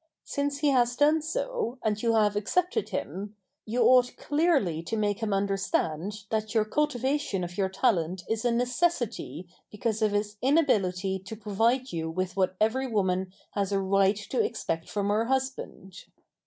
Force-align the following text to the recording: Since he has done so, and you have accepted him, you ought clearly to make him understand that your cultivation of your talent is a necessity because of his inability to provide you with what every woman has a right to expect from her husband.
Since 0.23 0.61
he 0.61 0.69
has 0.69 0.95
done 0.95 1.21
so, 1.21 1.77
and 1.83 2.01
you 2.01 2.15
have 2.15 2.35
accepted 2.35 2.89
him, 2.89 3.35
you 3.67 3.83
ought 3.83 4.17
clearly 4.17 4.81
to 4.81 4.97
make 4.97 5.19
him 5.21 5.31
understand 5.31 6.23
that 6.31 6.55
your 6.55 6.65
cultivation 6.65 7.43
of 7.43 7.55
your 7.55 7.69
talent 7.69 8.23
is 8.27 8.43
a 8.43 8.49
necessity 8.51 9.47
because 9.69 10.01
of 10.01 10.11
his 10.13 10.37
inability 10.41 11.19
to 11.19 11.35
provide 11.35 11.91
you 11.91 12.09
with 12.09 12.35
what 12.35 12.55
every 12.59 12.87
woman 12.87 13.31
has 13.51 13.71
a 13.71 13.79
right 13.79 14.15
to 14.17 14.43
expect 14.43 14.89
from 14.89 15.09
her 15.09 15.25
husband. 15.25 16.05